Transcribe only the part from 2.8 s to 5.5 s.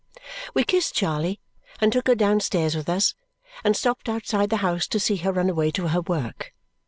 us, and stopped outside the house to see her run